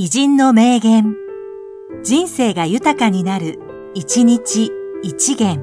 [0.00, 1.16] 偉人の名言。
[2.04, 3.58] 人生が豊かになる、
[3.94, 4.70] 一日
[5.02, 5.60] 一元。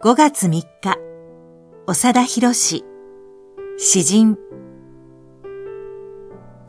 [0.00, 0.66] 5月3日、
[1.86, 2.86] 長田博士、
[3.76, 4.38] 詩人。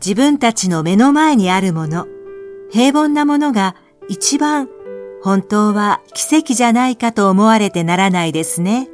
[0.05, 2.07] 自分たちの目の前にあるもの、
[2.71, 3.77] 平凡なものが
[4.09, 4.67] 一番
[5.23, 8.89] 本当は奇跡じゃないかと思われてならないですね。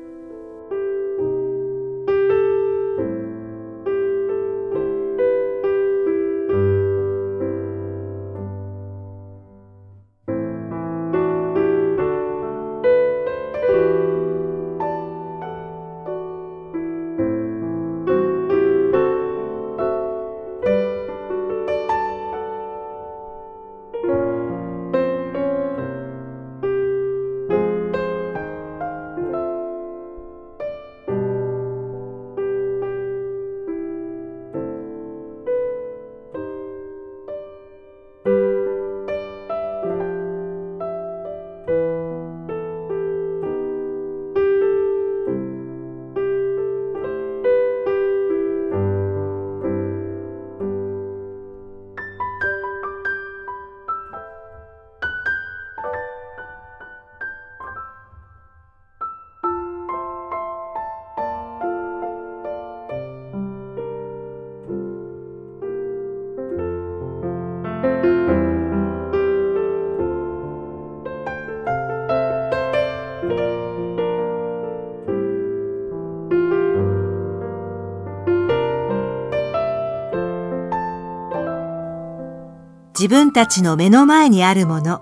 [83.04, 85.02] 自分たちの目の前にあるもの、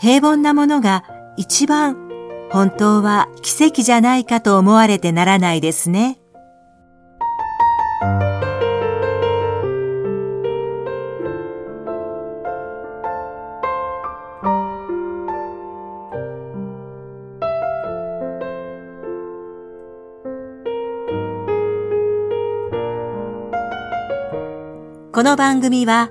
[0.00, 1.04] 平凡なものが
[1.36, 1.96] 一番
[2.50, 6.18] 本当は奇跡じゃないかと思われてならないですね。
[25.12, 26.10] この番組は